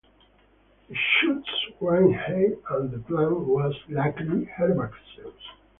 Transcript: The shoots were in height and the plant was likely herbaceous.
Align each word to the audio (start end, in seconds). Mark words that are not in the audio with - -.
The 0.89 0.95
shoots 0.95 1.51
were 1.79 1.97
in 2.01 2.11
height 2.11 2.57
and 2.71 2.89
the 2.89 2.97
plant 2.97 3.41
was 3.41 3.75
likely 3.87 4.45
herbaceous. 4.57 5.37